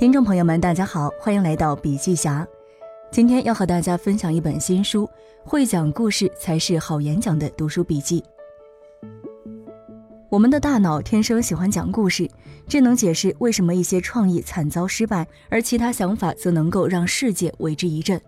[0.00, 2.48] 听众朋友们，大家好，欢迎来到笔记侠。
[3.10, 5.04] 今天要和大家分享一本新书
[5.44, 8.24] 《会讲故事才是好演讲》的读书笔记。
[10.30, 12.26] 我们的大脑天生喜欢讲故事，
[12.66, 18.18] 这能解释为什么一些创意惨遭失败，而其他想法则能够让世界为之一振。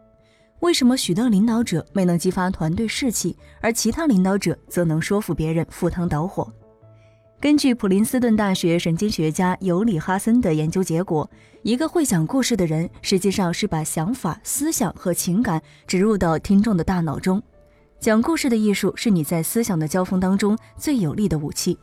[0.60, 6.52] 为什么许多领导者没能激发团队士气，而其他领导者则能说服别人赴汤蹈火？
[7.42, 11.28] 根据普林斯顿大学神经学家尤里哈森的研究结果，
[11.62, 17.42] 一个会讲故事的人，实际上是把想法、思想和情感植入到听众的大脑中。
[17.98, 21.76] 讲故事的艺术是你在思想的交锋当中最有力的武器。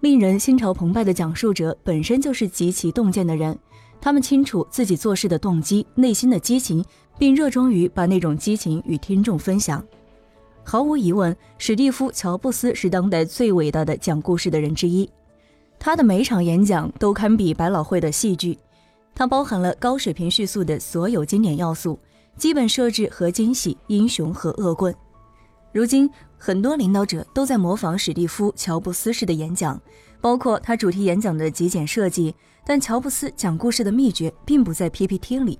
[0.00, 3.58] 令人心潮澎湃的讲述者本身就是极其洞见的人，
[3.98, 6.84] 他们清楚自己做事的动机、内心的激情，
[7.18, 9.82] 并热衷于把那种激情与听众分享。
[10.70, 15.10] 毫无疑问，史蒂夫·乔布斯是当代最伟大的讲故事的人之一。
[15.80, 18.56] 他的每场演讲都堪比百老汇的戏剧，
[19.12, 21.98] 它包含了高水平叙述的所有经典要素、
[22.36, 24.94] 基本设置和惊喜、英雄和恶棍。
[25.72, 29.76] 如今，很多领导者都在模仿史蒂夫·乔布斯式的演讲，
[30.20, 32.32] 包括他主题演讲的极简设计。
[32.64, 35.58] 但乔布斯讲故事的秘诀并不在 PPT 里，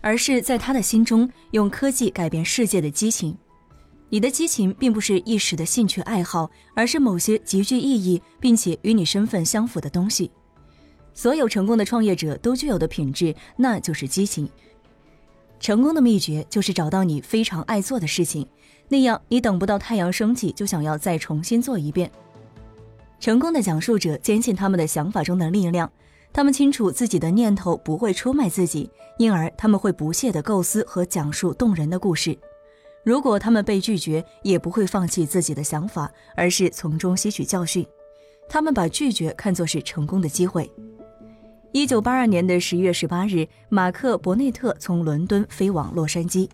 [0.00, 3.36] 而是在他的心中用科技改变世界的激情。
[4.10, 10.30] 你的激情并不是一时的兴趣爱好，而是某些极具意义并且与你身份相符的东西。
[11.12, 14.48] 所有成功的创业者都具有的品质，那就是激情。
[15.60, 18.46] 成功的秘诀就是找到你非常爱做的事情，
[18.88, 22.10] 那样你等不到太阳升起就想要再重新做一遍。
[23.20, 25.90] 成功的讲述者坚信他们的想法中的力量，
[26.32, 32.38] 他们清楚自己的念头不会出卖自己，因而他们会不懈地构思和讲述动人的故事。
[33.08, 37.82] 如果他们被拒绝，也不会放弃自己的想法，而是从中吸取教训。
[38.50, 40.70] 他们把拒绝看作是成功的机会。
[41.72, 46.50] 一九八二年的十月十八日，马克·伯内特从伦敦飞往洛杉矶，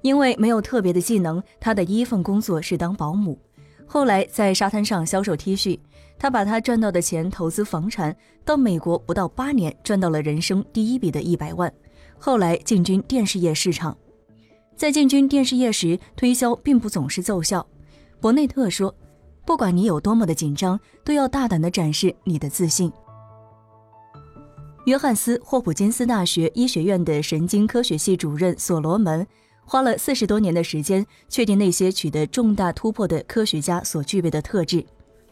[0.00, 3.38] 因为没有特别的技能，他的第一份工作是当保姆。
[3.86, 5.78] 后来在沙滩上销售 T 恤，
[6.18, 11.72] 他把他赚到的钱投资房产，到美国不到八年赚到了人生第一笔的一百万。
[12.18, 13.96] 后来进军电视业市场。
[14.76, 17.64] 在进军电视业时，推销并不总是奏效。
[18.20, 18.94] 伯内特说
[19.46, 22.92] ：“不管你有多么的紧张，都要大胆地展示你的自信。”
[24.86, 29.24] 约翰斯霍普金斯大学医学院的神经科学系主任所罗门
[29.64, 34.84] 花了四十多年的时间，确定那些取得重大突破的科学家所具备的特质。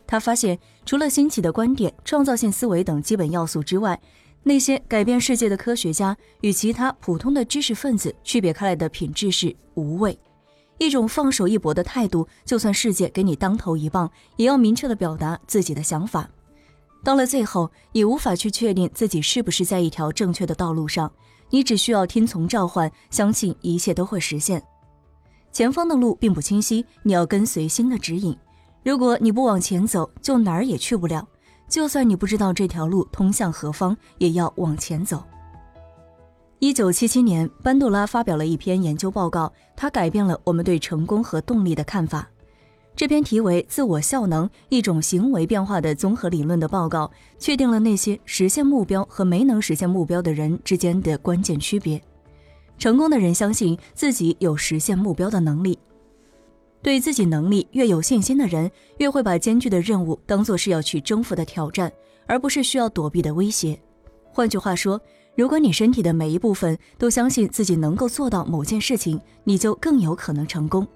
[0.06, 0.56] 他发现，
[0.86, 4.00] 除了新奇的观点、创造性思维等基本要素之外，
[4.42, 10.18] 那些改变世界的科学家与其他普通的知识分子区别开来的品质是无畏，
[10.78, 12.26] 一种放手一搏的态度。
[12.44, 16.28] 就算世界给你当头一棒，也要明确的表达自己的想法。
[17.04, 21.10] 到了最后，也无法去确定自己是不是在一条正确的道路上。
[21.50, 24.62] 你只需要听从召唤，相信一切都会实现。
[25.52, 28.36] 前方的路并不清晰，你要跟随心的指引。
[28.84, 31.26] 如果你不往前走，就哪儿也去不了。
[31.70, 35.22] 就算你不知道这条路通向何方，也要往前走。
[36.58, 42.28] 一九七七年，班杜拉发表了一篇研究报告，它改变了我们对成功和动力的看法。
[42.96, 52.02] 这篇题为《自我效能：一种行为变化的综合理论》的报告，确定了那些实现目标和没能实现目标的人之间的关键区别。
[52.78, 55.78] 成功的人相信自己有实现目标的能力。
[56.82, 61.92] 对自己能力越有信心的人，越会把艰巨的任务当作是要去征服的挑战，
[62.26, 63.78] 而不是需要躲避的威胁。
[64.32, 65.00] 换句话说，
[65.36, 70.86] 如果你身体的每一部分都相信自己能够做到某件事情，你就更有可能成功。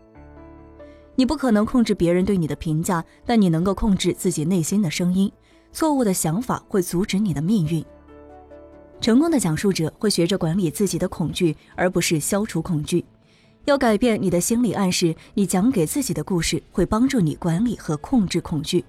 [1.16, 5.30] 你不可能控制别人对你的评价，但你能够控制自己内心的声音。
[5.70, 7.84] 错误的想法会阻止你的命运。
[9.00, 13.04] 成功的讲述者会学着管理自己的恐惧，而不是消除恐惧。
[13.66, 18.84] 要改变你的心理暗示，你讲给自己的故事会帮助你管理和控制恐惧。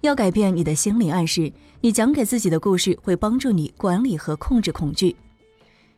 [0.00, 5.14] 要改变你的心理暗示，你讲给自己的故事会帮助你管理和控制恐惧。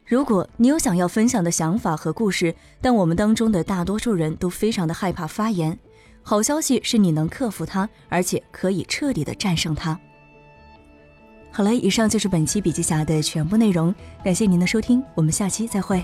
[0.04, 5.76] 如果你有想要分享的想法和故事，但我们当中的大多数人都非常的害怕发言，
[6.22, 9.98] 好消息是你能克服它，而且可以彻底的战胜它。
[11.50, 16.02] 好了，以上就是本期笔记侠的全部内容，感谢您的收听，我们下期再会。